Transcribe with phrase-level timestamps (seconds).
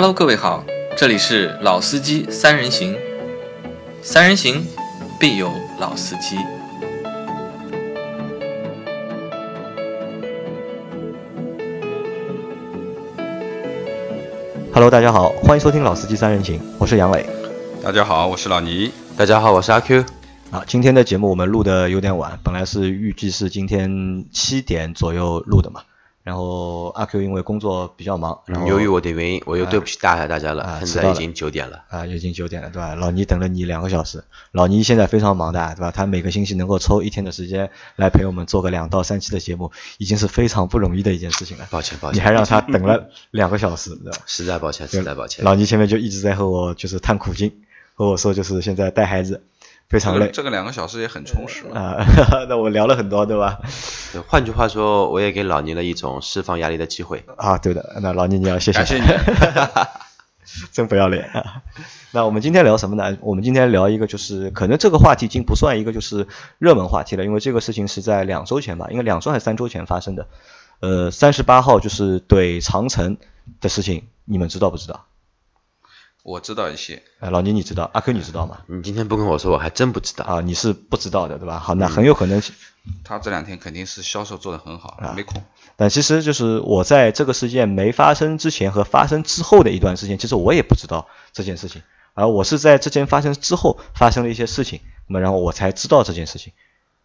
[0.00, 0.64] Hello，各位好，
[0.96, 2.96] 这里是老司机三人行，
[4.00, 4.64] 三人行
[5.18, 6.36] 必有老司机。
[14.72, 17.26] Hello，大家好，欢迎收听《老司机三人行》，我是杨磊。
[17.82, 18.92] 大家好，我是老倪。
[19.16, 20.04] 大家好，我是阿 Q。
[20.52, 25.80] 啊，今天的节目我们录的有点晚，本来是预计是今天七点左右录的嘛，
[26.28, 31.82] 然后阿 Q 因为工作比较忙，然后由于我的原因，我又对不起大家大家了，现在已经九点了。
[31.88, 32.94] 啊已经九点了，对吧？
[32.94, 35.90] 老倪等了你两个小时，老倪现在非常忙的，对吧？
[35.90, 41.66] 他每个星期能够抽一天的时间来陪我们做个两到三期的节目，已经是非常不容易的一件事情了。
[41.70, 44.18] 抱歉，抱歉，你还让他等了两个小时，对吧？
[44.28, 45.42] 实在抱歉，实在抱歉。
[45.46, 47.50] 老倪前面就一直在和我就是叹苦经，
[47.94, 49.42] 和我说就是现在带孩子
[49.88, 51.80] 非常累这个两个小时也很充实嘛。
[51.80, 52.06] 啊，
[52.48, 53.58] 那我聊了很多，对吧？
[54.12, 57.24] 对换句话说，我也给老倪了一种释放压力的机会。
[57.36, 59.08] 啊，对的，那老倪你要谢谢，谢谢你。
[60.72, 61.62] 真不要脸啊！
[62.10, 63.18] 那我们今天聊什么呢？
[63.20, 66.26] 我们今天聊一个就是可能这个话题已经不算一个就是
[66.58, 70.26] 热门话题了，因为这个事情是在两周前吧，应该两周还是三周前发生的。
[70.80, 73.18] 呃，三十八号就是怼长城
[73.60, 75.04] 的事情，你们知道不知道？
[76.22, 78.58] 我知道一些，啊，老倪你知道，阿 Q 你知道吗？
[78.66, 80.24] 你今天不跟我说，我还真不知道。
[80.24, 81.58] 啊，你是不知道的，对吧？
[81.58, 82.42] 好，那很有可能
[83.04, 85.42] 他这两天肯定是销售做得很好，啊没空。
[85.76, 91.82] 但其实就是我在这个事件没发生之前和发生之后的一段时间，其实我也不知道这件事情，
[92.14, 96.52] 而我是在这件发生之后发生了一些事情，那么然后我才知道这件事情。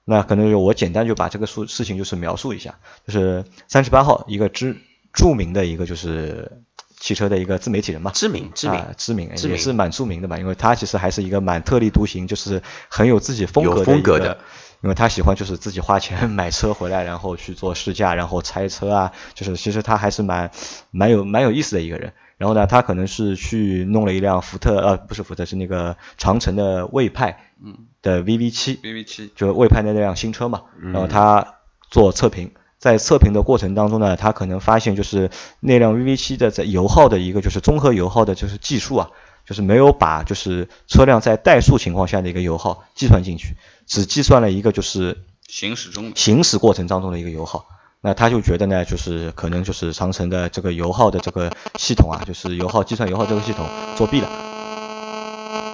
[0.05, 4.75] 那可能就我简单就把这个事事情就是描述一下，就是三十八号一个知
[5.13, 6.63] 著名的一个就是
[7.03, 9.57] 汽车的一个自媒体人嘛，知名，知名，啊、知名知名。
[9.57, 14.37] 也是蛮著名的吧，因为他其实还是一个蛮特立独行，就是很有自己风格风格的。
[14.81, 20.51] 因为他喜欢就是自己花钱买车回来，然后去做试驾，然后拆车啊，就是其实他还是蛮
[20.91, 22.13] 蛮有蛮有意思的一个人。
[22.37, 27.75] 然后呢，他可能是去弄了一辆福特，呃，不是福特，是那个长城的魏派，嗯。
[28.01, 29.31] 的 VV 七，，VV 七。
[29.35, 31.55] 就魏派的那辆新车嘛，然后他
[31.89, 32.51] 做测评，
[32.83, 39.09] 在测评的过程当中呢，他可能发现就是那辆 VV 七的在油耗的一个就是综合油耗的就是计数啊，
[39.45, 43.55] 就是没有把就是车辆在怠速情况下的一个油耗计算进去，
[43.87, 47.67] 只计算了一个就是行驶中行驶过程当中的一个油耗。
[48.01, 53.65] 那他就觉得呢，就是可能就是长城的这个油耗的这个系统啊，就是油耗计算油耗这个系统
[53.95, 54.27] 作弊了，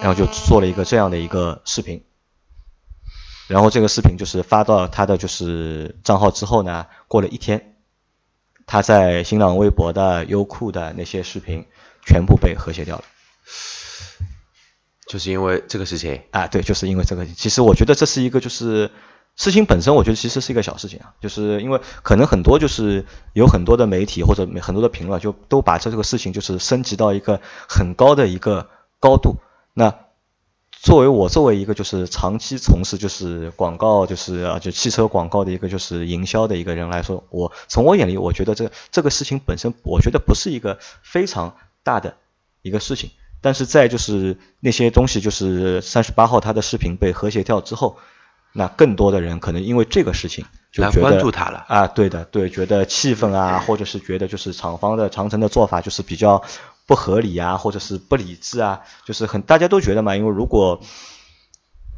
[0.04, 2.04] 然后就做了一个这样的一个视频。
[3.50, 7.76] 然后这个视频就是发到他的就是账号之后呢，过了一天，
[8.68, 11.66] 他在新浪微博的、优酷的那些视频
[12.06, 13.04] 全部被和谐掉了。
[15.08, 16.22] 就是因为这个事情。
[16.30, 17.26] 啊，对，就是因为这个。
[17.26, 18.92] 其实我觉得这是一个就是
[19.36, 29.38] 事情本身，我觉得其实是一个小事情啊，就是因为可能很多就是有很多的媒体或者很多的评论就都把这个事情就是升级到一个很高的一个高度。
[29.74, 29.96] 那
[30.82, 42.16] 作为我作为一个就是长期从事就是广告就是啊就汽车广告的一个就是营销的一个人来说，我从我眼里我觉得这这个事情本身我觉得不是一个非常大的
[42.62, 43.10] 一个事情。
[43.42, 47.98] 但是在就是那些东西，就是三十八号他的视频被和谐掉之后，
[48.52, 56.44] 那更多的人可能因为这个事情就来觉得关注他了啊，对的，对，觉得气愤啊，或者是觉得就是厂方的长城的做法就是比较
[56.90, 60.82] 不合理啊，或者是不理智啊，就是很大家都觉得嘛，因为如果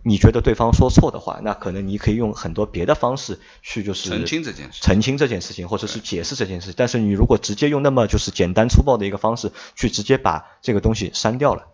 [0.04, 6.74] 你觉得对方说错的话，那可能你可以用很多别的方式去就是澄清这件事澄清这件事情，或者是解释这件事。
[6.76, 11.68] 但是你如果直接用那么就是简单粗暴的一个方式去直接把这个东西删掉了，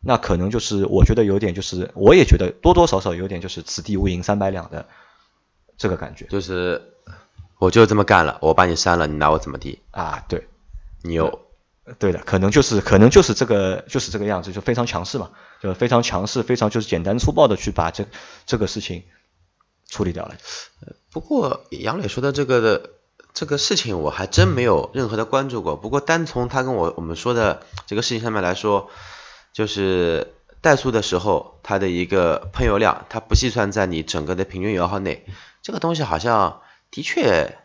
[0.00, 4.88] 那可能就是我觉得有点就是我也觉得多多少少有点就是此地无银三百两的
[5.78, 6.82] 这个感觉就是
[7.58, 9.78] 我就这么干了，我把你删了，你拿我怎么地？
[9.92, 10.48] 啊，对。
[11.04, 11.40] 你有
[11.98, 18.06] 对的，可能就是可能就是这个就是这个样子，就非常强势嘛，就非常强势，非常就是简单粗暴的去把这
[18.46, 19.02] 这个事情
[19.88, 20.36] 处理掉了。
[21.10, 22.90] 不过杨磊说的这个的
[23.34, 25.76] 这个事情，我还真没有任何的关注过。
[25.76, 28.88] 不过单从他跟我我们说的这个事情上面来说，
[29.52, 35.26] 就是怠速的时候，它的一个喷油量，它不计算在你整个的平均油耗内。
[35.62, 36.60] 这个东西好像
[36.90, 37.58] 的确，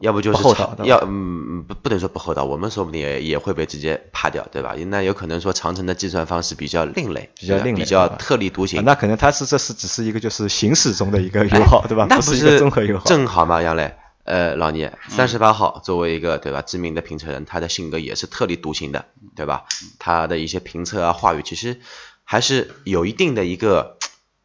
[0.00, 4.74] 要不就是厚道要嗯不不能说不厚道，我们说不定也也会被直接趴掉，对吧？
[4.86, 8.80] 那有可能说长城的计算方式比较另类，比较另类比较特立独行。
[8.80, 12.04] 啊那可能它是这是只是一个就是行驶中的一个油耗，对吧？
[12.04, 13.04] 哎那不是一个是综合油耗。
[13.04, 13.94] 正好嘛，杨磊，
[14.24, 19.04] 呃，老聂，三十八号作为一个对吧知名的评测人，他的性格也是特立独行的，
[19.36, 19.64] 对吧？
[20.00, 21.80] 他的一些评测啊话语，其实
[22.24, 23.98] 还是有一定的一个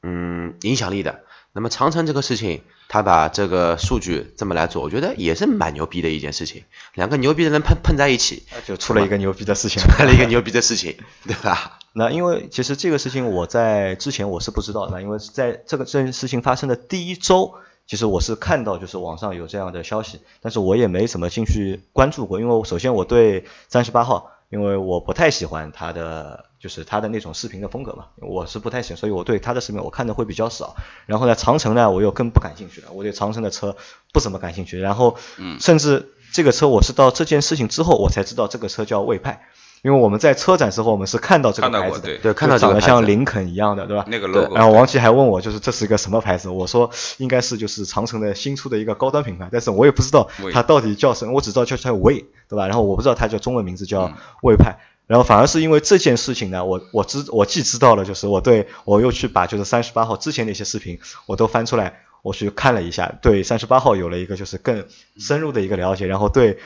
[0.04, 1.24] 嗯影响力的。
[1.58, 6.66] 那么长城这个事情，他把这个数据这么来做，我觉得也是蛮牛逼的一件事情。
[6.94, 10.96] 两个牛逼的人碰碰在一起，就出了一个牛逼的事情， 出了一个牛逼的事情，
[11.26, 11.80] 对吧？
[11.94, 17.56] 那因为其实这个事情我在之前我是不知道的，因为在这个这件事情发生的第一周，
[17.88, 30.76] 其实我是看到就是网上有这样的消息，但是我也没怎么进去关注过，因为首先我对三十八号，因为我不太喜欢他的就是他的那种视频的风格嘛，我是不太喜欢，所以我对他的视频我看的会比较少。
[31.06, 33.78] 然后呢，长城呢我又更不感兴趣了，我对长城的车
[34.12, 34.78] 不怎么感兴趣。
[34.78, 35.16] 然后，
[35.62, 39.48] 甚至这个车我是到这件事情之后我才知道这个车叫魏派。
[39.84, 44.06] 因为我们在车展时候，我们是看到这个牌子的，对，看到长得像林肯一样的，对吧？
[44.10, 44.54] 那个 logo。
[44.56, 46.50] 然后王琦还问我，就是这是一个什么牌子？
[46.50, 52.68] 我说应该是就是长城的新出的一个高端品牌，但是我也不知道它到底叫什么，我只知道叫叫魏，对吧？
[52.68, 54.12] 然后我不知道它叫中文名字叫
[54.42, 54.78] 魏派。
[55.08, 64.86] 然后反而是因为这件事情呢，我我知我既知道了，就是我对我又去把就是三十八号之前那些视频我都翻出来，我去看了一下，对三十八号有了一个就是更
[65.18, 66.60] 深入的一个了解，然后对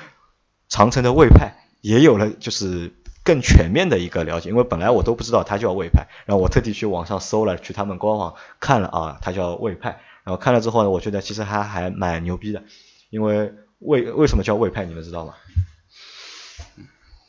[0.67, 2.93] 长城的魏派也有了就是。
[3.23, 12.63] 更全面的一个了解，因为本来我都不知道它叫魏派，然后我特地去网上搜了，去他们官网看了啊，它叫魏派，然后看了之后呢，我觉得其实还还蛮牛逼的，
[13.11, 15.35] 因为魏为什么叫魏派，你们知道吗？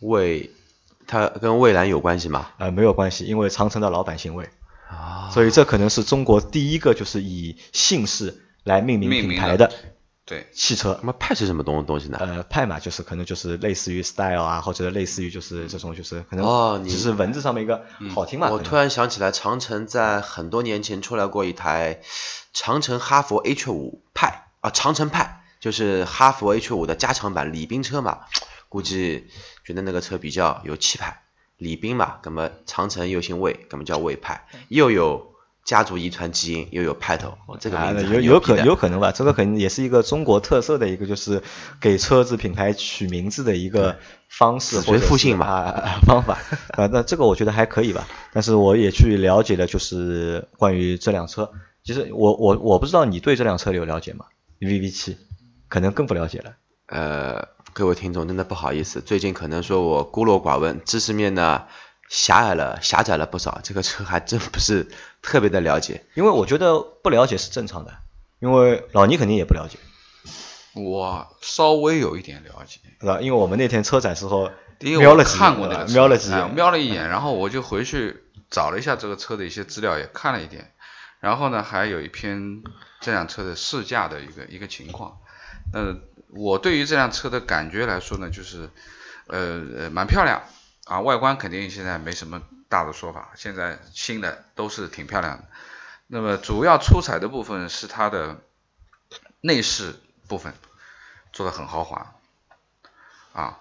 [0.00, 0.50] 魏，
[1.12, 2.46] 它跟蔚蓝有关系吗？
[2.56, 4.48] 呃，没有关系，因为长城的老板姓魏，
[4.88, 9.70] 啊，所以这可能是中国第一个就是以姓氏来命名品牌的。
[10.24, 12.16] 对，汽车，那么派是什么东东西呢？
[12.18, 18.48] 呃，派嘛，就是可能就是类似于 style 啊，或者类似于就是这种就是可能哦，只是文字上面一个好听嘛。
[18.50, 22.00] 我突然想起来，长城在很多年前出来过一台
[22.54, 28.20] 长城哈佛 H 五派啊，长城派就是哈佛 H 五的加长版礼宾车嘛，
[28.72, 29.26] 估计
[29.64, 31.22] 觉得那个车比较有气派，
[31.58, 35.30] 李斌嘛，那么长城又姓魏，那么叫魏派，又有。
[35.64, 39.12] 家族遗传基因又有派头，这个有有可有可能吧？
[39.12, 41.40] 这个可能也是一个中国特色的一个，就是
[41.80, 43.96] 给车子品牌取名字的一个
[44.28, 46.40] 方式或者复姓嘛方法
[46.74, 46.88] 啊。
[46.88, 48.08] 那这个我觉得还可以吧。
[48.32, 51.52] 但是我也去了解了，就是关于这辆车。
[51.84, 54.24] 其实我我我不知道你对这辆车有了解吗
[54.58, 55.16] ？VV 七
[55.68, 56.56] 可能更不了解了。
[56.88, 61.64] 呃，各位听众真的不好意思，最近可能说我孤陋寡闻，知识面呢。
[62.08, 63.60] 狭隘了，狭窄了不少。
[63.62, 64.86] 这个车还真不是
[65.22, 67.94] 特别的了解，因为我觉得不了解是正常的，
[68.38, 69.78] 因为老倪肯定也不了解。
[70.74, 73.18] 我稍微有一点了解，是吧？
[73.22, 80.70] 因为我们那天车展时候瞄了看过那个，瞄了几眼，瞄了一眼，然后我就回去找了一下这个车的一些资料，也看了一点。
[81.18, 82.62] 然后呢，还有一篇
[83.00, 85.16] 这辆车的试驾的一个一个情况。
[85.72, 85.96] 呃，
[86.28, 88.70] 我对于这辆车的感觉来说呢，就是
[89.26, 90.42] 呃呃蛮漂亮。
[90.84, 95.44] 啊，外观肯定现在没什么大的说法，现在新的都是挺漂亮的。
[96.08, 98.38] 那么主要出彩的部分是它的
[99.40, 99.94] 内饰
[100.26, 100.52] 部分
[101.32, 102.14] 做的很豪华，
[103.32, 103.60] 啊，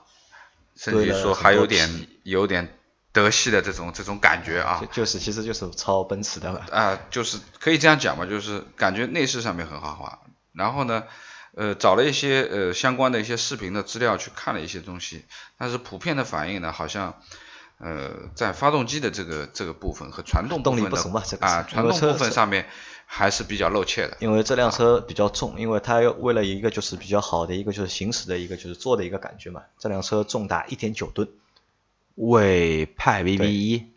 [0.76, 2.76] 甚至于说还有点有点
[3.12, 4.84] 德系的这种这种感觉啊。
[4.92, 6.66] 就是其实就是超奔驰的了。
[6.72, 10.20] 啊，就是可以这样讲吧，就是感觉内饰上面很豪华。
[10.54, 11.04] 然后呢？
[11.54, 15.26] 呃，找了一些呃相关的一些视频的资料去看了一些东西，
[15.58, 17.22] 但是普遍的反应呢，好像
[17.78, 22.68] 呃在发动机的这个这个部分和传动动力不行吧，啊传动部分上面
[23.06, 24.16] 还是比较露怯的。
[24.22, 31.28] 因为这辆车比较重，因为它为了一个就是比较好的一个就是行驶的一个就是坐的一个感觉嘛，这辆车重达一点九吨。
[32.16, 33.92] 魏派 VV 一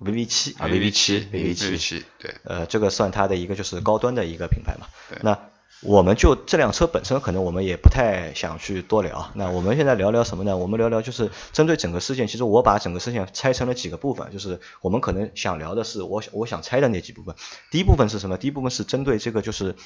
[0.00, 5.38] ，VV 七啊 VV 七 VV 七对，呃这个算它的一个就是高端的一个品牌嘛，对，那。
[5.84, 9.30] 我们就这辆车本身，可能我们也不太想去多聊。
[9.34, 10.56] 那我们现在聊聊什么呢？
[10.56, 17.36] 我们聊聊就是针对整个事件，其实我把整个事件拆成了几个部分，就是我们可能想聊的是我我想拆的那几部分。
[17.70, 18.38] 第一部分是什么？
[18.38, 19.76] 第一部分是针对这个就是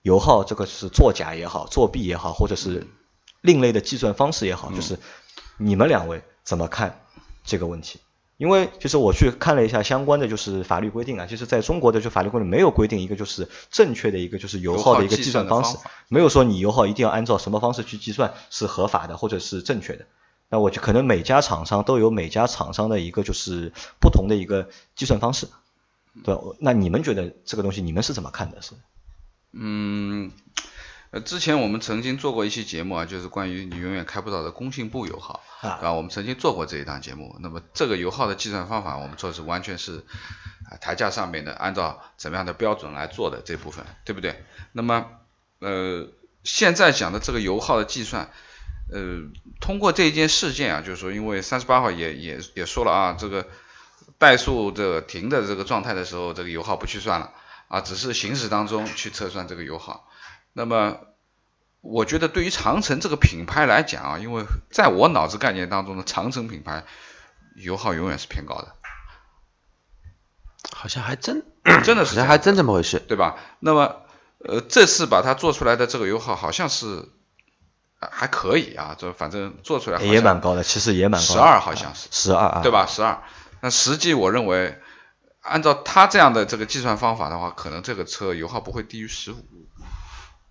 [0.00, 2.86] 油耗，这个是作假也好，作弊也好，或者是
[3.42, 4.98] 另类的计算方式也好，就是
[5.58, 7.04] 你们两位怎么看
[7.44, 8.00] 这个问题？
[8.42, 20.06] 因为其实我去看了一下相关的就是法律规定啊，其实在中国的就法律规定没有规定一个就是正确的一个就是油耗的一个计算方式，没有说你油耗一定要按照什么方式去计算是合法的或者是正确的。
[20.48, 25.46] 那我就可能每家厂商都有每家厂商的一个就是不同的一个计算方式，
[26.24, 28.60] 对那你们觉得这个东西你们是怎么看的？
[28.60, 28.72] 是？
[29.52, 30.32] 嗯。
[31.12, 37.36] 呃，之前我们曾经做过一期节目啊，就是关于你永远开不到的工信部油耗啊，我们曾经做过这一档节目。
[37.40, 40.06] 那么这个油耗的计算方法，我们做的是完全是
[40.70, 44.42] 啊台价上面的，按照怎么样的标准来做的这部分，对不对？
[44.72, 45.04] 那么
[45.58, 46.08] 呃，
[46.44, 48.30] 现在讲的这个油耗的计算，
[48.90, 49.18] 呃，
[49.60, 53.46] 通过这一件事件啊，就是说，因为三十八号也也也说了啊，这个
[54.18, 57.32] 怠速这个停的这个状态的时候，这个油耗不去算了。
[57.68, 60.08] 啊，只是行驶当中去测算这个油耗。
[60.54, 60.98] 那么，
[61.80, 66.84] 我觉得对于长城这个品牌来讲啊，因为在我脑子概念当中的长城品牌
[67.56, 68.74] 油耗永远是偏高的，
[70.72, 71.44] 好像还真
[71.84, 72.98] 真的是还真这么回事。
[72.98, 73.36] 对吧？
[73.60, 74.02] 那么，
[74.38, 77.08] 呃，这次把它做出来的这个油耗好像是
[77.98, 81.32] 呃还可以啊，这反正做出来也蛮高的，其实也蛮高的。
[81.32, 82.70] 十二好像是，十二啊，对？
[82.70, 82.86] 吧？
[82.86, 83.22] 十二。
[83.60, 84.78] 那实际我认为，
[85.40, 89.44] 按照他这样的这个计算方法的话，可能这个车油耗不会低于十五。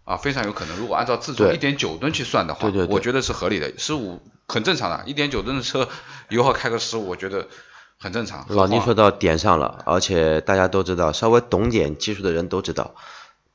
[0.04, 0.76] 啊，非常有可能。
[0.78, 5.04] 如果按照自重一点九吨去算的话，对对对我觉得是合理的，十五很正常的。
[5.06, 5.88] 一点九吨的车，
[6.30, 7.48] 油耗开个十五，我觉得
[8.00, 8.46] 很正常。
[8.50, 12.96] 老倪说到点上了，而且大家都知道，稍微懂点技术的人都知道，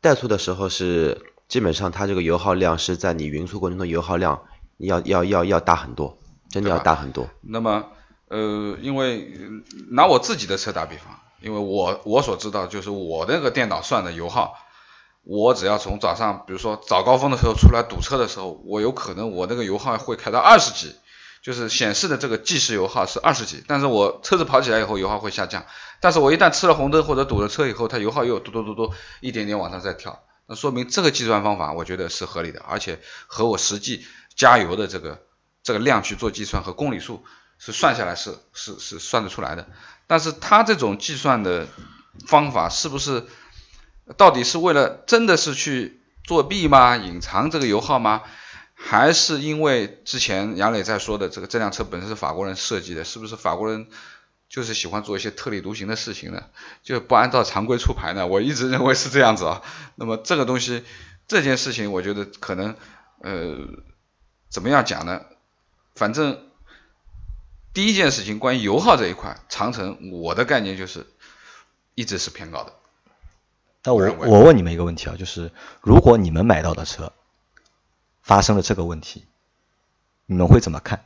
[0.01, 4.43] 怠速的时候是基本上它这个油耗量是在你匀速过程中油耗量
[4.79, 6.17] 要要要要大很多，
[6.49, 7.29] 真的要大很多。
[7.43, 7.85] 那么，
[8.29, 9.49] 呃，因为呃
[9.91, 14.55] 拿我自己的车打比方，因为我我所知道就是我那个电脑算的油耗，
[15.29, 20.95] 我只要从早上，比如说早高峰的时候出来堵车的时候，我有可能我那个油耗会开到二十几，
[21.43, 25.67] 就是显示的这个计时油耗是二十几，但是我车子跑起来以后油耗会下降，
[26.01, 34.07] 但是我一旦吃了红灯或者堵了车以后，它油耗又嘟嘟嘟嘟一点点往上再跳，那说明这个计算方法我觉得是合理的，而且和我实际
[34.37, 35.23] 加油的这个
[35.65, 37.25] 这个量去做计算和公里数
[37.59, 39.67] 是算下来是是是算得出来的，
[40.07, 41.67] 但是它这种计算的
[42.29, 43.27] 方法是不是
[44.17, 46.97] 到底是为了真的是去作弊吗？
[46.97, 48.23] 隐藏这个油耗吗？
[48.75, 53.89] 还是因为之前杨磊在说的这个这辆车本身是法国人设计的，是不是法国人
[54.49, 56.45] 就是喜欢做一些特立独行的事情呢？
[56.83, 58.27] 就不按照常规出牌呢？
[58.27, 59.63] 我一直认为是这样子啊。
[59.95, 60.85] 那么这个东西
[61.27, 62.77] 这件事情，我觉得可能
[63.23, 63.57] 呃
[64.51, 65.23] 怎么样讲呢？
[65.95, 66.47] 反正
[67.73, 71.07] 第一件事情，关于油耗这一块，长城我的概念就是
[71.95, 72.75] 一直是偏高的。
[73.87, 77.13] 那我我问你们一个问题啊，就是如果你们买到的车
[78.21, 79.25] 发生了这个问题，
[80.27, 81.05] 你们会怎么看？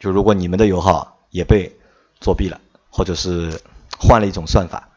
[0.00, 1.78] 就如果你们的油耗也被
[2.20, 3.60] 作弊了，或者是
[3.96, 4.88] 换了一种算法，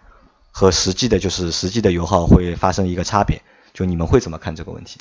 [0.50, 5.00] 和实际的就是实际的油耗会发生一个差别，就你们会怎么看这个问题？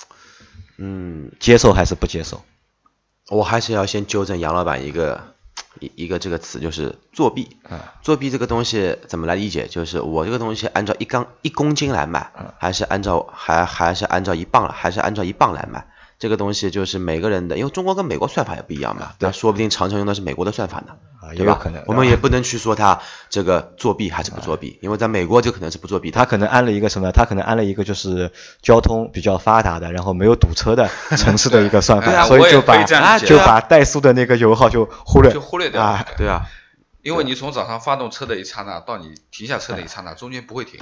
[0.76, 2.42] 嗯，接受还是不接受？
[3.30, 5.34] 我还是要先纠正杨老板一个
[5.78, 7.56] 一一个这个词，就是作弊。
[7.70, 9.68] 嗯作弊这个东西怎么来理解？
[9.68, 15.86] 就是我这个东西按照一缸一公斤来卖，还是按照还还是按照一磅，还是按照一磅来卖？
[16.20, 20.92] 这个东西就是每个人的，因为中国跟美国算法也不一样嘛，那说不定长城用的是美国的算法呢，
[21.34, 21.54] 对吧？
[21.54, 21.82] 有可能。
[21.86, 23.00] 我们也不能去说他
[23.30, 26.14] 这个作弊还是不作弊，因为在美国就可能是不作弊的。
[26.18, 27.10] 他可能安了一个什么？
[27.10, 32.84] 他可能安了一个就是交通比较发达的，然后没有堵车的城市的 一个算法，所以就把
[33.18, 36.04] 就把怠速的那个油耗就忽略就忽略掉啊。
[36.18, 36.44] 对啊，
[37.02, 40.78] 因为你从早上发动车的一刹那到你停下车的一刹那，中间不会停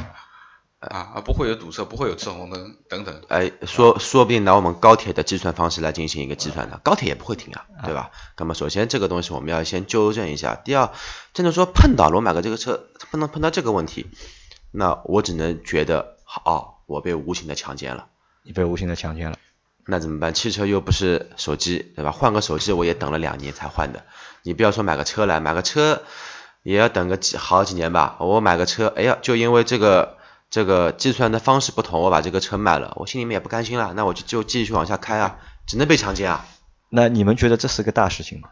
[0.80, 3.20] 啊，啊不会有堵车，不会有赤红灯等等。
[3.28, 8.10] 哎，说说不定拿我们高铁的计算方式来进行一个计算的，高铁也不会停啊，对吧？
[8.36, 10.54] 那么首先这个东西我们要先纠正一下。
[10.54, 10.90] 第二，
[11.34, 14.06] 真的说碰到了我买个这个车，碰到碰到这个问题，
[14.70, 18.06] 那我只能觉得好、我被无情的强奸了。
[18.44, 19.36] 你被无形的强奸了。
[19.84, 20.34] 那怎么办？
[20.34, 22.12] 汽车又不是手机，对吧？
[22.12, 24.04] 换个手机我也等了两年才换的。
[24.42, 26.02] 你不要说买个车来，买个车
[26.62, 28.16] 也要等个几好几年吧。
[28.20, 30.17] 我买个车，哎呀，就因为这个
[30.50, 36.46] 这个计算的方式不同，我把这个车卖了，我心里面也不甘心了，那我就就继续往下开啊，只能被强奸啊。
[36.88, 38.48] 那你们觉得这是个大事情吗？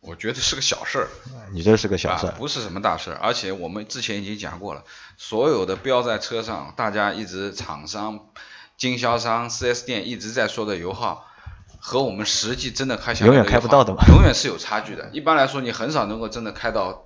[0.00, 1.08] 我觉得是个小事儿，
[1.52, 3.18] 你这是个小事啊，不是什么大事儿。
[3.22, 4.84] 而且我们之前已经讲过了，
[5.16, 8.26] 所有的标在车上，大家一直厂商、
[8.76, 11.24] 经销商、四 S 店一直在说的油耗，
[11.78, 15.10] 和我们实际真的开下来永远开不到的嘛永远是有差距的。
[15.12, 17.04] 一般来说，你很少能够真的开到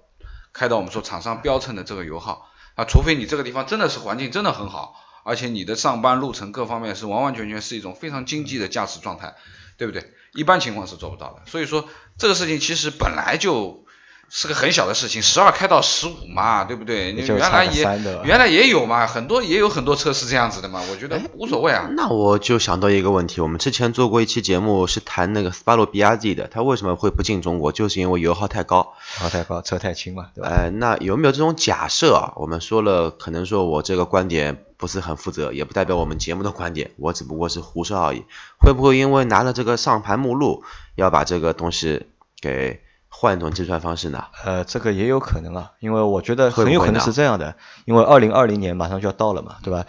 [0.55, 9.35] 开到我们说厂商标称的这个油耗啊，除非你这个地方真的是环境真的很好，而且你的上班路程各方面是完完全全是一种非常经济的驾驶状态，
[9.79, 10.13] 对不对？
[10.35, 11.43] 一般情况是做不到的。
[11.47, 13.86] 所以说这个事情其实本来就
[14.29, 17.13] 是个很小的事情，十二开到十五嘛，对不对？
[17.13, 17.83] 你原来也
[18.25, 21.89] 原来也有嘛，很多也有很多车是这样子的嘛，我觉得无所谓啊。
[21.93, 28.95] 那我就想到一个问题，我们之前做过一期节目是谈那个斯巴鲁 BRZ 的，它为什么会不进中国，就是因为油耗太高。
[29.21, 30.49] 油耗太高，车太轻嘛，对吧？
[30.51, 32.33] 呃，那有没有这种假设啊？
[32.37, 38.25] 我们说了，可能说我这个观点不是很负责，也不代表我们节目的观点，我只不过是胡说而已。
[38.59, 40.65] 会不会因为拿了这个上牌目录，
[40.97, 42.07] 要把这个东西
[42.41, 44.25] 给换一种计算方式呢？
[44.45, 49.87] 呃，这个也有可能啊，因为我觉得很有可能是这样的，因为二零二零年马上就要到了嘛，对吧？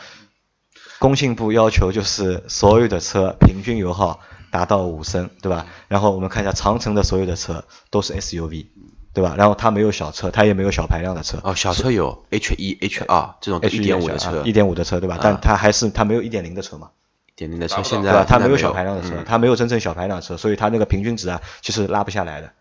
[1.00, 4.19] 工信部要求就是所有的车平均油耗
[4.51, 5.65] 达到五升，对吧？
[5.88, 8.67] 然后我们看一下长城的所有的车都是 SUV，
[9.13, 9.33] 对对吧？
[9.36, 11.39] 然后它没有小车，它也没有小排量的车。
[11.43, 15.17] 哦，小车有 H 一、H 二这种一点五的车，一点五的车对吧？
[15.19, 16.91] 但它还是它没有一点零的车嘛。
[17.25, 18.25] 一点零的车现在对吧？
[18.29, 22.51] 它没有小排量的车，它没有真正小排量车，所以它那个平均值啊，其实拉不下来的。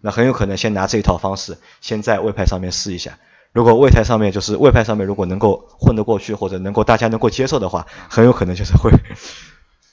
[0.00, 3.18] 那很有可能先拿这一套方式，先在魏派上面试一下。
[3.52, 8.90] 如果魏派上面就是魏派上面如果能够混得过去，或者能够大家能够接受的话，很有可能就是会。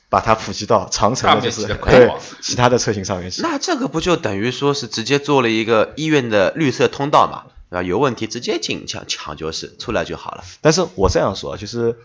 [0.09, 3.41] 把它普及到长城的就是对其他的车型上面去。
[3.41, 7.45] 那这个不就等于说是直接做了一个医院的绿色通道嘛？
[7.75, 10.43] 啊，有问题直接进抢抢救室出来就好了。
[10.61, 11.97] 但是我这样说，其实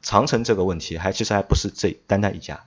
[0.00, 2.60] 长城这个问题还其实还不是这单单一家，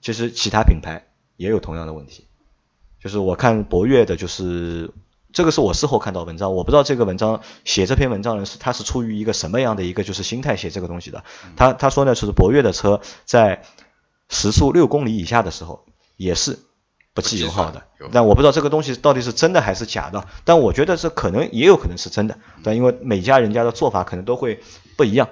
[0.00, 2.26] 其实其他品牌也有同样的问题。
[3.02, 4.92] 就是我看博越的，就是
[5.32, 11.24] 这个是我事后看到文章，我不知道这个文章写这篇文章人是他是出于一个什么样的一个就是心态写这个东西的。
[11.56, 13.64] 他他说呢，就是博越的车在。
[14.28, 15.84] 时速六公里以下的时候
[16.16, 16.58] 也是
[17.12, 17.82] 不计油耗的，
[18.12, 24.62] 但我不知道这个东西到底是真的还是假的，但我觉得这可能也有可能是真的，但，因为每家人家的做法可能都会
[24.96, 25.28] 不一样。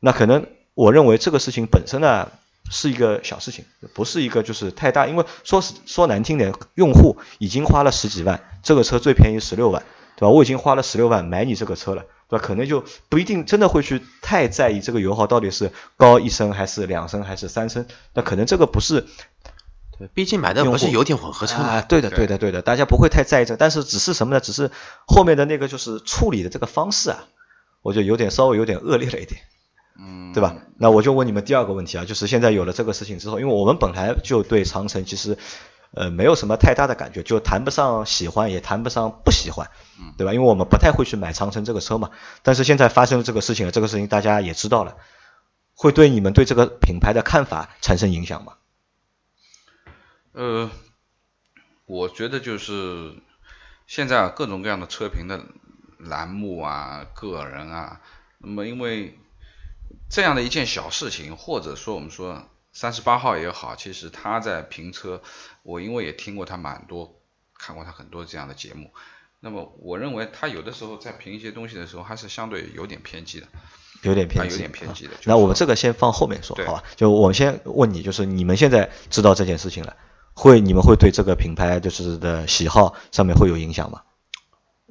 [0.00, 2.30] 那可能我认为这个事情本身呢
[2.70, 9.82] 是一个小事情，不是一个就是太大，因为说是说难听点，用户已经花了十几万，这个车最便宜十六万，
[10.16, 10.28] 对吧？
[10.28, 12.06] 我已经花了十六万买你这个车了。
[12.30, 12.46] 对吧？
[12.46, 17.86] 可能就不一定真的会去太在意这个油耗到底是高一升还是两升还是三升。
[18.14, 19.04] 那可能这个不是，
[19.98, 21.80] 对，毕竟买的不是油电混合车嘛。
[21.80, 24.38] 对的，对的，对的，大家不会太在意这，但是只是什么呢？
[24.38, 24.70] 只是
[25.08, 27.24] 后面的那个就是处理的这个方式啊，
[27.82, 29.40] 我觉得有点稍微有点恶劣了一点，
[30.00, 30.56] 嗯，对吧？
[30.78, 35.36] 那我就问你们第二个问题啊，就是现在有了这个事情之后，因为我们本来就对长城其实。
[35.92, 39.68] 呃，没有什么太大的感觉，就谈不上喜欢，也谈不上不喜欢，
[40.16, 40.32] 对吧？
[40.32, 42.12] 因为我们不太会去买长城这个车嘛。
[42.44, 44.98] 但是现在发生了这个事情了，这个事情大家也知道了，
[45.74, 48.52] 会对你们对这个品牌的看法产生影响吗？
[50.30, 50.70] 呃，
[51.86, 53.16] 我觉得就是
[53.88, 55.44] 现在啊各种各样的车评的
[55.98, 58.00] 栏目啊，个人啊，
[58.38, 59.18] 那么因为
[60.08, 62.42] 这样的一件小事情，或者说我们说。
[62.72, 65.20] 三十八号也好，其实他在评车，
[65.64, 67.20] 我因为也听过他蛮多，
[67.58, 68.92] 看过他很多这样的节目。
[69.40, 73.48] 那么我认为他有的时候在评一些东西的时候，还是相对有点偏激的，
[74.02, 75.14] 有点偏激，有点偏激的。
[75.24, 76.84] 那我们这个先放后面说，好吧？
[76.94, 79.96] 就我先问你，就是你们现在知道这件事情了，
[80.34, 84.02] 会你们会对这个品牌就是的喜好上面会有影响吗？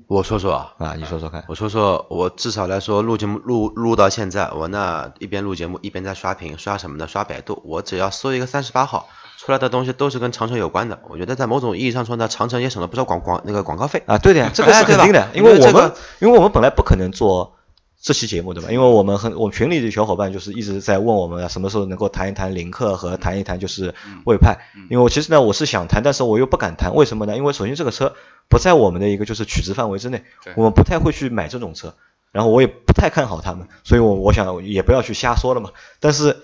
[0.09, 1.43] 我说说啊，啊，你说说看。
[1.47, 7.07] 我说说，我至少来说录节目录录到现在，我那一边录节目一边在刷屏，刷什么的？
[7.07, 7.61] 刷百度。
[7.63, 10.97] 我只要搜一个三十八号，出来的东西都是跟长城有关的。
[11.09, 14.17] 我觉得在某种意义上说呢，长城也省了不少广广那个广告费啊。
[14.17, 17.53] 对的呀，这个是肯定的，因为我们因为我们本来不可能做。
[18.01, 18.71] 这期节目对吧？
[18.71, 23.93] 因为我们很，我们群里的小伙伴就是一直在问我们什么时候能够谈一谈领克和谈一谈就是
[24.25, 24.57] 魏派。
[24.89, 27.35] 因为我其实呢我是想谈，但是我又不敢谈，为什么呢？
[27.35, 28.15] 因为首先这个车
[28.47, 30.23] 不在我们的一个就是取值范围之内，
[30.55, 31.93] 我们不太会去买这种车，
[32.31, 35.71] 然后我也不太看好他们，所以我我想也不要去瞎说了嘛。
[35.99, 36.37] 但是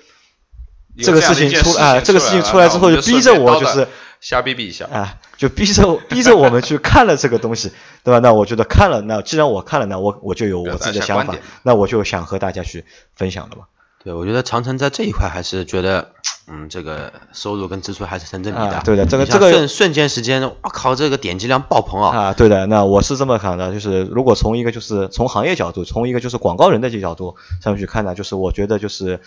[1.02, 3.88] 这个事情出啊，这个事情出来之后就逼着我就是。
[4.28, 7.72] 瞎逼逼一下啊，就逼着 逼着我们去看了这个东西，
[8.04, 8.18] 对吧？
[8.18, 12.86] 那我觉得看了，那既然我看了，那我我就有我自己的想法，那我就想和大家去
[13.16, 13.66] 分享了嘛。
[14.04, 16.10] 对，我觉得长城在这一块还是觉得，
[16.48, 18.82] 嗯，这个收入跟支出还是成正比的。
[18.84, 22.18] 对的，这个这个瞬瞬间时间，我靠，这个点击量爆棚啊！
[22.18, 29.20] 啊，对的，那我是这么看的，就是如果从一个就是从行业角度，从一个就是广告人的这个角度上面去看呢，就是我觉得就是。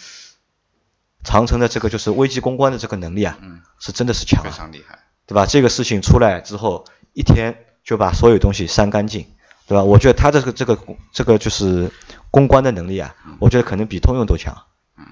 [1.28, 5.44] 长城的这个就是危机公关的这个能力啊，嗯，是真的是强，非常厉害，对吧？
[5.44, 9.26] 这个事情出来之后，一天就把所有东西删干净，
[9.66, 9.84] 对吧？
[9.84, 10.78] 我觉得他这个这个
[11.12, 11.92] 这个就是
[12.30, 14.56] 公关的能力啊，我觉得可能比通用都强。
[14.96, 15.04] 嗯，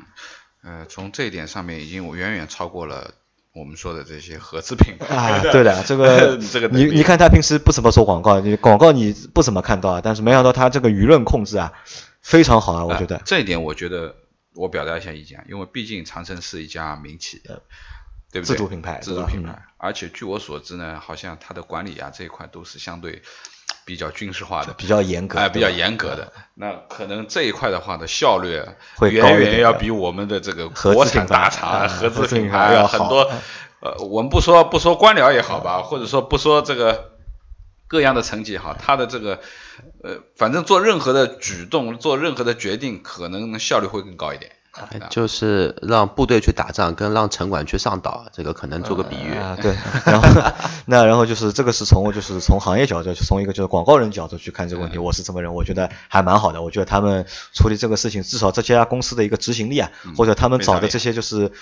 [0.64, 3.11] 呃，从这一点上面已经远远超过了
[3.52, 5.40] 我们说的这些合资品牌啊。
[5.52, 11.74] 对的，这个 这个你你看他平时不怎么做广告，你广告你不怎么看到啊，但是没想到他这个舆论控制啊
[12.22, 14.14] 非常好啊，我觉得这一点我觉得。
[14.57, 17.40] 我表达一下意见，因为毕竟长城是一家民企，
[18.33, 18.55] 对不对？
[18.55, 19.62] 自主品牌，自主品牌。
[19.77, 23.23] 而且据我所知呢，好像它的管理啊这一块都是相对
[23.85, 26.33] 比较军事化的，比较严格，哎，比较严格的。
[26.55, 28.61] 那可能这一块的话的效率
[28.97, 33.31] 会远远要比我们的这个国产大厂、合资品牌要很多。
[33.81, 37.15] 呃，我们不说不说官僚也好吧，或者说不说这个。
[37.88, 39.40] 各样的成绩哈，他的这个
[40.03, 44.53] 呃，反正做任何的举动，做任何的决定，可能效率会更高一点。
[45.09, 49.33] 就是让部队去打仗，跟让城管去上岛，这个可能做个比喻。
[49.35, 49.75] 啊， 对。
[50.05, 50.29] 然后
[50.85, 56.61] 那然后就是这个是从就是从行业角度，从一个就是广告人角度去看这个问题，我是这么认为，我觉得还蛮好的。
[56.61, 61.53] 我觉得他们处理这个事情，至少这家公司的一个执行力啊，或者他们找的这些就是。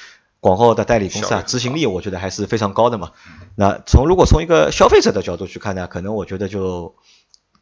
[0.45, 3.13] 广告的代理公司啊，执行力我觉得还是非常高的嘛。
[3.57, 6.97] 那从如果从一个消费者的角度去看呢，可能我觉得就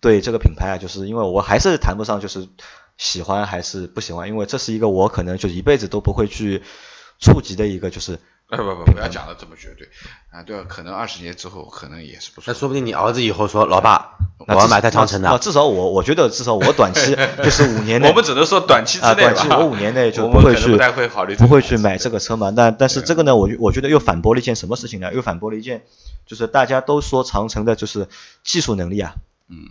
[0.01, 2.49] 对这个品牌啊，就是因为我还是谈不上就是
[2.99, 6.65] 喜欢还是不喜欢，因为这是一个我可能就一辈子都不会去
[7.23, 9.89] 触及的一个就是哎不不不要讲的这么绝对
[10.31, 10.67] 啊，对吧？
[10.69, 12.53] 可能二十年之后可能也是不错。
[12.53, 19.33] 那说不定你儿子以后说，老爸，我要买台长城的，那至少我我觉得至少我短期 就是五年内，我们只能说短期之啊，内吧。
[19.33, 22.53] 短期我五年内就不会去不太会考虑这个牌子不会去买这个车嘛。
[22.55, 25.15] 但但是这个呢，我我觉得又反驳了一件什么事情呢？
[25.15, 25.85] 又反驳了一件，
[26.27, 28.09] 就是大家都说长城的就是
[28.43, 29.15] 技术能力啊，
[29.49, 29.71] 嗯，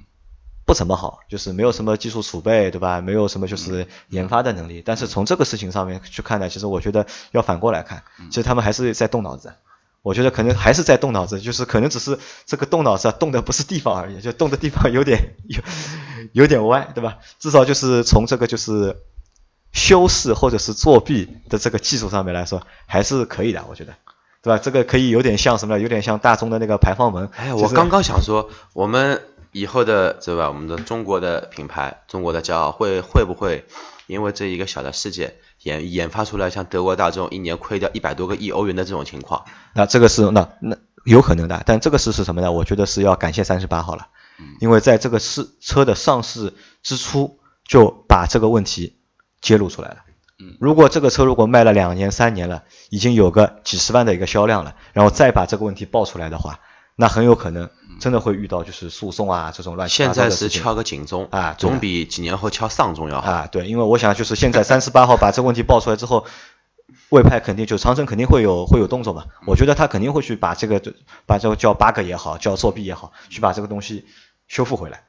[0.72, 3.02] 不怎么好，就是没有什么技术储备，对吧？
[3.02, 4.82] 没有什么就是研发的能力。
[4.86, 9.52] 但是从这个事情上面去看呢，其实我觉得要反过来看，其实他们还是在动脑子。
[10.02, 15.62] 我觉得可能还是在动脑子，就是可能只是这个动脑子啊，动的不是地方而已，就动的地方有点有
[16.32, 17.18] 有点歪，对吧？
[17.38, 18.96] 至少就是从这个就是
[19.74, 23.94] 修饰或者是作弊的这个技术上面来说，还是可以的，我觉得，
[24.42, 24.58] 对吧？
[24.58, 25.82] 这个可以有点像什么呢？
[25.82, 27.30] 有点像大众的那个排放门。
[27.36, 30.48] 哎，我刚刚想说，我们以后的对吧？
[30.48, 33.66] 我们的中国的品牌，中国的骄傲，会会不会
[34.08, 39.46] 因为这一个小的事件，研研发出来像德国大众一年亏掉一百多个亿欧元的这种情况？
[39.74, 42.52] 那这个是那那有可能的，但这个事是什么呢？
[42.52, 44.08] 我觉得是要感谢三十八号了，
[44.60, 49.00] 因为在这个市车的上市之初就把这个问题
[49.42, 49.98] 揭露出来了。
[50.60, 56.60] 如果这个车如果卖了两年三年了，已经有个几十万的一个销量了，然后再把这个问题爆出来的话，
[56.96, 60.60] 那很有可能真的会遇到就是诉讼啊这种乱七现在八糟的事情。
[60.60, 63.32] 是敲个警钟啊总比几年后敲丧钟要好。
[63.32, 66.26] 啊，对，因为我想就是现在三十八号把这个问题爆出来之后，
[67.10, 69.26] 魏派肯定就长城肯定会有会有动作嘛。
[69.48, 70.82] 我觉得他肯定会去把这个
[71.26, 74.06] 把这个叫 bug 也好，叫作弊也好，去把这个东西
[74.48, 75.04] 修复回来。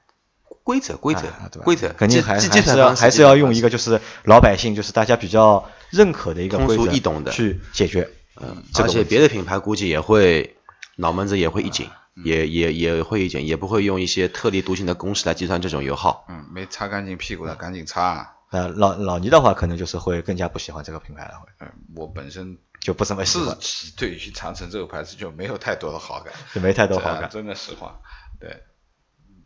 [0.64, 8.08] 规则规则啊对吧规则，肯定还计还是要还是要用一个就是老百姓就是大家比较认可的一个通俗易懂的去解决。
[8.40, 10.56] 嗯，而且别的品牌估计也会
[10.96, 16.26] 脑门子也会一紧，嗯也也也会一紧，也不会用一些特立独行的公式来计算这种油耗。
[16.28, 18.36] 嗯，没擦干净屁股的赶紧擦啊。
[18.50, 27.30] 呃老老倪的话，可能就是会更加不喜欢这个品牌了，会嗯，我本身就不怎么喜自欢，己对于长城这个牌子就没有太多的好感，就没太多好感。
[27.30, 28.00] 真的实话。
[28.38, 28.62] 对，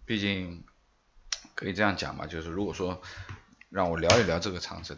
[0.05, 0.65] 毕竟
[1.55, 3.01] 可以这样讲嘛，就是如果说
[3.69, 4.97] 让我聊一聊这个长城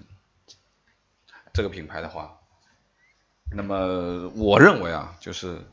[1.53, 2.39] 这个品牌的话，
[3.55, 5.67] 那么我认为啊，就是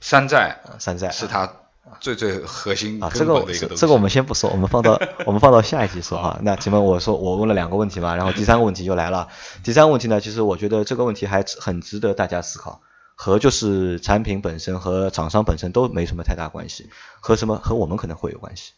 [0.00, 1.52] 山寨山寨是它
[2.00, 3.44] 最最核心啊，这个
[3.76, 6.38] 这个我们先不说，我们放到 我们放到下一集说哈。
[6.42, 9.28] 那请问我说我问了两个问题嘛，然后第三个问题就来了。
[9.64, 12.80] 第三个问题呢，其实我觉得这个问题还很值得大家思考，
[13.14, 18.72] 和就是产品本身和厂商本身都没什么太大关系，和什么和我们可能会有关系。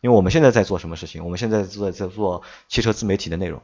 [0.00, 1.24] 因为我们现在在做什么事情？
[1.24, 3.60] 我们现在在在做汽车自媒体的内容，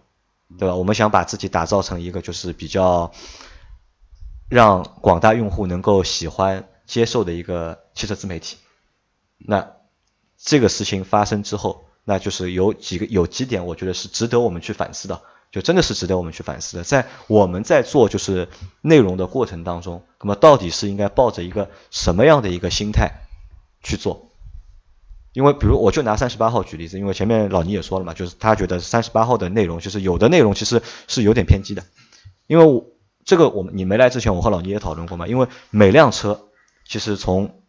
[0.59, 0.75] 对吧？
[0.75, 3.13] 我们想把自己打造成一个就是比较
[4.49, 8.57] 让广大用户能够喜欢接受的一个汽车自媒体。
[9.39, 9.71] 那
[10.37, 15.23] 这个事情发生之后，那就是有几个有几点，我觉得是值得我们去反思的，
[15.53, 16.83] 就真的是值得我们去反思的。
[16.83, 18.49] 在我们在做就是
[18.81, 23.13] 内容的过程当中，那么到底是应该抱着一个什么样的一个心态
[23.85, 24.27] 去做？
[25.33, 31.85] 因为比如我就拿三十八号举例子，因为前面老倪也说了嘛，就是他觉得三十八号的内容，就是有的内容其实是有点偏激的，
[32.49, 32.85] 因为我
[33.25, 36.49] 这个我们你没来之前，我和老倪也讨论过嘛，因为每辆车
[36.91, 37.63] 其实从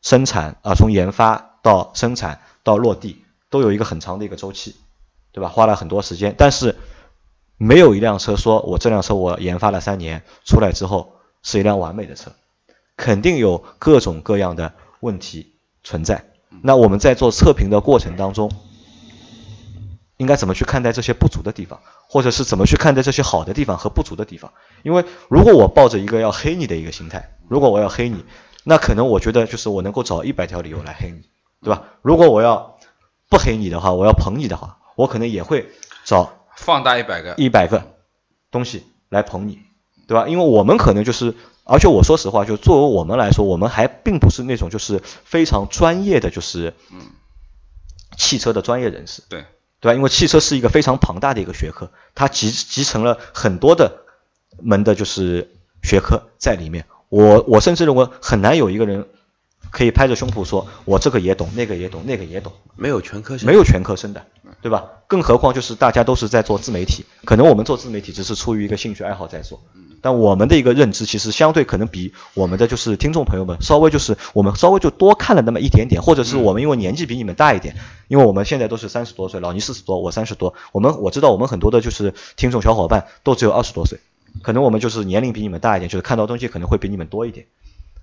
[0.00, 4.76] 生产啊，从研发到生产到落地都有一个很长的一个周期，
[5.30, 5.50] 对吧？
[5.50, 6.74] 花了很多时间，但是
[7.58, 12.32] 没有一辆车说我这辆车我研发了三年，出来之后是一辆完美的车，
[12.96, 16.24] 肯定有各种各样的问题存在。
[16.62, 18.50] 那我们在做测评的过程当中，
[20.16, 24.52] 应该怎么去看待这些不足的地方，或者是怎么去看待这些好的地方和不足的地方？
[24.82, 28.24] 因为如果我抱着一个要黑你的一个心态，如果我要黑你，
[28.64, 31.28] 那可能我觉得就是我能够找一百条理由来黑你，
[31.62, 31.84] 对吧？
[32.02, 32.78] 如果我要
[33.28, 35.68] 不黑你的话，我要捧你的话，我可能也会
[36.04, 37.82] 找放大一百个，一百个
[38.50, 39.60] 东西来捧你，
[40.08, 40.26] 对吧？
[40.28, 46.74] 因为我们可能就是，而且我说实话，就作为我们来说，我们还并不是那种就是非常专业的，就是
[48.16, 49.44] 汽车的专业人士，对，
[49.80, 49.94] 对吧？
[49.94, 54.00] 因为汽车是一个非常庞大的一个学科，它集集成了很多的
[54.60, 55.50] 门的就是
[55.82, 56.86] 学科在里面。
[57.08, 59.06] 我我甚至认为很难有一个人
[59.70, 62.52] 可以拍着胸脯说，我这个也懂，那个也懂，那个也懂。
[62.76, 64.24] 没有全科生，没有全科生的，
[64.62, 64.84] 对吧？
[65.06, 69.62] 更何况就是大家都是在做自媒体，可能我们做自媒体只是出于一个兴趣爱好在做，
[70.00, 77.76] 但我们的一个认知其实相对可能比我们的就是听众朋友们稍微就是我们稍微就多看了那么一点点，或者是我们因为年纪比你们大一点，
[78.08, 83.98] 因为我们现在都是三十多岁，老倪四十多，我三十多，我们我知道我们很多的就是听众小伙伴都只有二十多岁，
[84.42, 87.46] 可能我们就是年龄比你们大一点，就是看到东西可能会比你们多一点。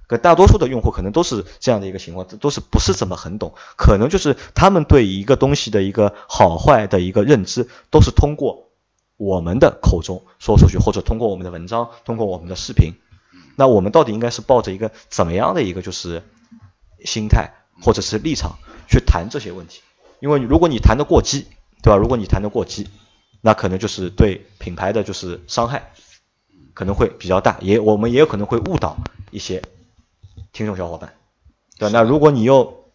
[0.07, 8.69] 可大多数的用户可能都是这样的一个情况，都是不是怎么很懂，可能就是他们对一个东西的一个好坏的一个认知，都是通过
[9.17, 12.93] 我们的口中说出去，或者通过我们的文章，通过我们的视频。
[13.55, 16.23] 那我们到底应该是抱着一个怎么样的一个就是
[17.05, 19.81] 心态或者是立场去谈这些问题？
[20.19, 21.47] 因为如果你谈得过激，
[21.81, 21.97] 对吧？
[21.97, 22.87] 如果你谈得过激，
[23.41, 25.91] 那可能就是对品牌的就是伤害
[26.73, 28.97] 可能会比较大，也我们也有可能会误导
[29.31, 29.61] 一些
[30.53, 31.15] 听众小伙伴，
[31.77, 31.91] 对吧？
[31.91, 32.85] 那如果你又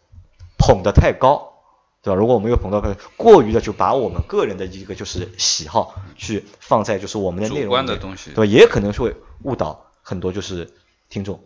[0.57, 1.53] 捧得太高，
[2.01, 2.15] 对吧？
[2.15, 8.45] 如果我们又捧得太过于的就把我们个人的一个就是喜好去放在就是我们的内容的东西，对吧？
[8.45, 10.73] 也可能会误导很多就是
[11.09, 11.43] 听众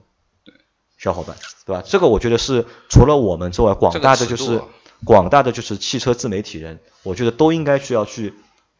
[0.97, 1.84] 小伙伴，对吧？
[1.86, 4.62] 这个我觉得是除了我们之外，广大的就是
[5.04, 8.34] 广大的就是汽车自媒体人，我觉得都应该需要去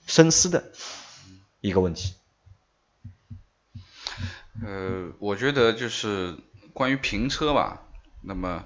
[0.06, 0.72] 深思的
[1.60, 2.14] 一个问题。
[4.64, 6.38] 呃，我觉得就是
[6.74, 7.82] 关于评车吧，
[8.22, 8.64] 那么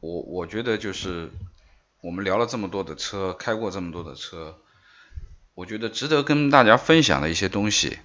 [0.00, 1.30] 我我觉得就是
[2.00, 4.56] 我们聊了这么多的车，开过这么多的车，
[5.54, 7.98] 我觉得值得跟大家分享的一些东西，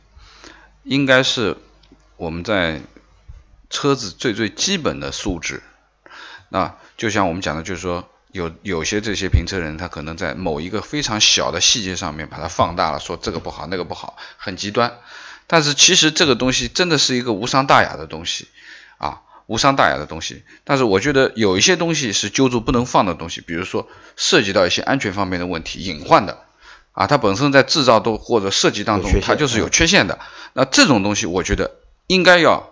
[0.84, 1.58] 应该是
[2.18, 2.82] 我们在
[3.70, 5.64] 车子最最基本的素质。
[6.50, 15.00] 那就像我们讲的，就是说有有些这些评车人，他可能在某一个非常小的细节上面把它放大了，说这个不好那个不好，很极端。
[15.48, 18.48] 但是其实这个东西真的是一个无伤大雅的东西
[18.98, 20.44] 啊，无伤大雅的东西。
[20.64, 26.44] 但是我觉得有一些东西是揪住不能放的东西，比如说涉及到一些安全方面的问题、隐患的
[26.92, 30.20] 啊，它本身在制造都或者设计当中它就是有缺陷的。
[30.54, 31.76] 那这种东西我觉得
[32.08, 32.70] 应该要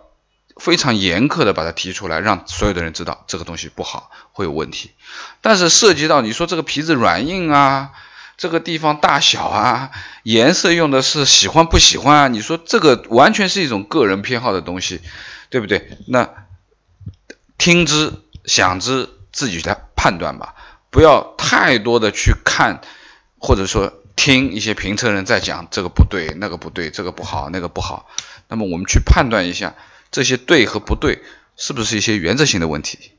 [0.56, 4.90] 非常严苛的把它提出来，让所有的人知道这个东西不好，会有问题。
[5.40, 7.90] 但是涉及到你说这个皮子软硬啊。
[8.38, 9.90] 这个地方大小啊，
[10.24, 12.28] 颜色用的是喜欢不喜欢啊？
[12.28, 15.00] 你说这个完全是一种个人偏好的东西，
[15.52, 15.98] 对不对？
[16.08, 16.48] 那
[17.58, 18.12] 听之
[18.44, 20.56] 想之，自己来判断吧，
[20.90, 22.80] 不要太多的去看，
[23.38, 28.08] 或者说听一些评测人在讲这个不对，那个不对，这个不好，那个不好。
[28.48, 29.76] 那么我们去判断一下
[30.10, 31.22] 这些对和不对，
[31.56, 33.12] 是不是一些原则性的问题？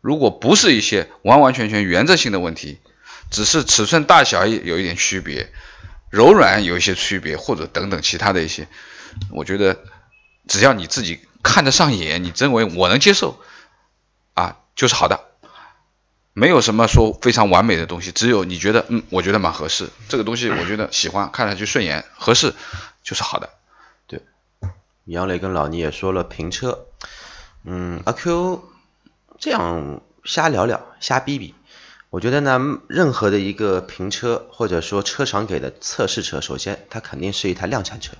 [0.00, 2.80] 如果不是一些完完全全原则性的问题。
[3.28, 5.50] 只是尺寸大小有一点区别，
[6.10, 8.68] 柔软有一些区别，或者等等其他的一些，
[9.30, 9.82] 我觉得
[10.46, 13.38] 只要你自己看得上眼，你认为我能接受，
[14.34, 15.20] 啊，就是好的，
[16.32, 22.52] 没有什么说非常完美的东西，只有你觉得嗯，我觉得蛮合适，这个东西我觉得喜欢，看上去顺眼，合适
[23.04, 23.50] 就是好的。
[24.08, 24.20] 对，
[25.04, 26.86] 杨磊跟老倪也说了评车，
[27.64, 28.64] 嗯，阿 Q
[29.38, 31.54] 这样瞎聊聊，瞎逼逼。
[32.10, 38.12] 我觉得呢，任何的一个评车或者说车厂给的测试车，首先它肯定是一台量产车。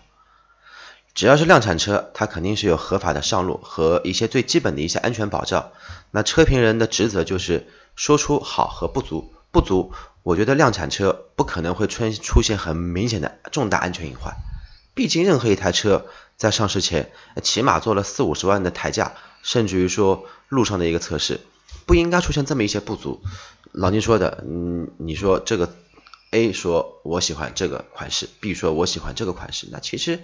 [1.17, 5.71] 只要是量产车，它肯定是有合法的上路和一些最基本的一些安全保障。
[6.11, 9.33] 那车评人的职责就是说出好和不足。
[9.51, 14.35] 不足，我觉得量产车不可能会出出现很明显的重大安全隐患。
[14.93, 16.05] 毕竟任何一台车
[16.37, 17.11] 在上市前，
[17.43, 21.41] 起码做了四五十万的抬价，甚至于说路上的一个测试。
[21.87, 23.23] 不应该出现这么一些不足。
[23.73, 25.75] 老金说的，嗯，你说这个
[26.31, 30.19] A 说我喜欢这个款式，B 说我喜欢这个款式，那其实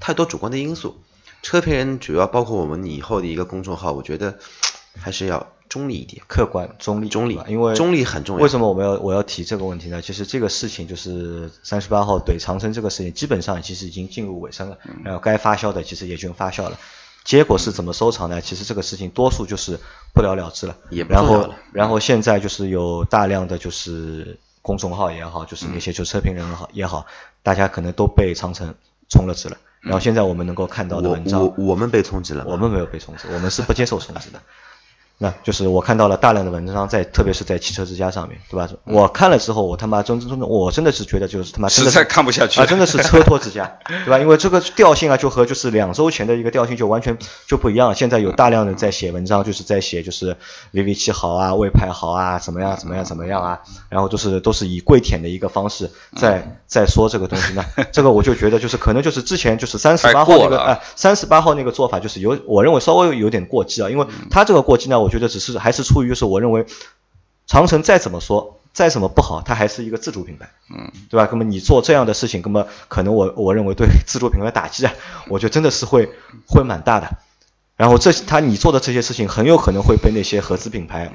[0.00, 1.00] 太多主观的因素。
[1.42, 4.38] 车评人主要包括我们以后的一个公众号，我觉得
[4.98, 8.42] 还是要中立一点，客观中立中立，因为中立很重要。
[8.42, 10.00] 为什么我们要我要提这个问题呢？
[10.02, 16.78] 其实这个事情就是三十八号怼长城这个事情，基本上其实已经进入尾声了，然后该发酵的其实也就发酵了。
[17.24, 18.40] 结果是怎么收场呢？
[18.40, 19.78] 其实这个事情多数就是
[20.14, 20.76] 不了了之了。
[20.90, 27.06] 也然后，然后现在就是有大量的就是公众号也好，就是那些就车评人也好也好，
[27.44, 28.74] 大家可能都被长城
[29.08, 29.56] 充了值了。
[29.80, 34.42] 然后现在我们能够看到的文章，我我们被充值了，我们没有被充值，我们是不接受充值的。
[35.18, 38.68] 那就是我看到了大量的文章，在特别是在汽车之家上面，对吧？
[38.84, 42.66] 我看了之后，我他妈真真真的，我真的是觉得就是他妈实在看不下去啊！
[42.66, 44.18] 真的是车托之家，对吧？
[44.18, 47.94] 因为这个调性啊，就和就是两周前的一个调性就完全就不一样。
[47.94, 50.36] 现在有大量的在写文章，就是在写就是
[50.74, 53.60] VV 七好啊，魏派好啊，怎么样怎么样怎么样啊？
[53.88, 57.64] 然后就是都是以跪舔的一个方式在在说这个东西呢。
[57.90, 65.05] 这个我就觉得就是可能就是之前就是三十八号那个啊，三十八号那个做法就是有我认为稍微有点过激啊，因为他这个过激呢。
[65.06, 66.66] 我觉得只是还是出于就是我认为，
[67.46, 71.28] 长城再怎么说再怎么不好，它还是一个自主品牌，嗯，对吧？
[71.30, 74.92] 那么你做这样的事情，那么可能我我认为对自主品牌打击啊，
[75.28, 76.10] 我觉得真的是会
[76.46, 77.16] 会蛮大的。
[77.76, 81.12] 然后这他你做的这些事情，很有可能会被那些合资品牌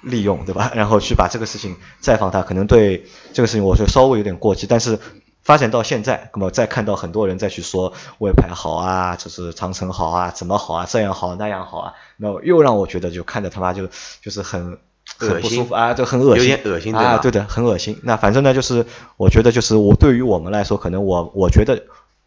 [0.00, 0.72] 利用，对吧？
[0.74, 4.98] 然后去把这个事情再放大，可能对这个事情我觉得稍微有点过激，但是
[5.44, 13.88] 发展到现在，那么再看到很多人再去说魏牌好啊，就是长城好啊，怎么好啊，这样好那样好啊，那又让我觉得就看着他妈就
[14.22, 14.78] 就是很
[15.18, 18.00] 不舒服啊，就很恶心，有点恶心对啊，对的，很恶心。
[18.02, 18.86] 那反正呢，就是
[19.18, 21.84] 我觉得就是我对于我们来说，可能我我觉得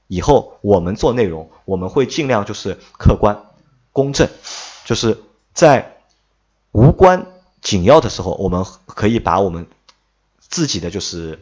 [0.08, 3.46] 以后我们做内容，我们会尽量就是客观、
[3.92, 4.30] 公正，
[4.86, 5.18] 就是
[5.56, 5.98] 在
[6.72, 7.26] 无关
[7.62, 9.66] 紧要的时候，我们可以把我们
[10.40, 11.40] 自己的就是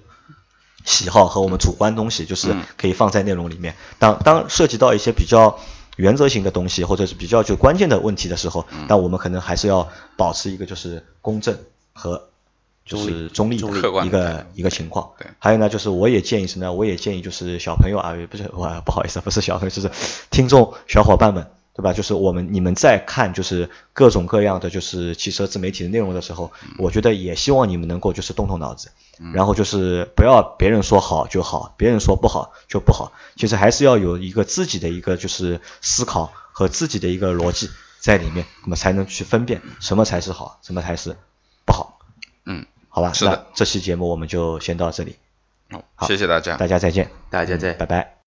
[0.86, 2.63] 喜好和我们主观东西，就是嗯。
[2.78, 3.76] 可以放在内容里面。
[4.00, 5.60] 当当涉及到一些比较
[5.98, 8.86] 原则性的东西，或者是比较就关键的问题的时候，嗯。
[8.88, 11.58] 那我们可能还是要保持一个就是公正
[11.93, 12.30] 和
[12.86, 13.58] 就是中立。
[13.60, 14.08] 客观的。
[14.08, 15.12] 一个一个情况。
[15.17, 15.28] 对。
[15.39, 19.89] 还有呢，就是我也建议什么呢，我也建议就是小朋友啊，不是我不好意思，不是小朋友，就是
[20.30, 21.92] 听众小伙伴们，对吧？
[21.92, 28.92] 就是我们你们在看就是各种各样的就是汽车自媒体的内容的时候，我觉得也希望你们能够就是动动脑子，
[29.34, 41.18] 然后就是不要别人说好就好，别人说不好就不好，其实还是要有一个自己的一个就是思考和自己的一个逻辑在里面，那么才能去分辨什么才是好，什么才是
[41.66, 42.00] 不好。
[42.46, 45.18] 嗯，好吧，是的那这期节目我们就先到这里，
[45.70, 46.56] 好好谢谢大家。
[46.56, 48.16] 大家再见，大家再见拜拜。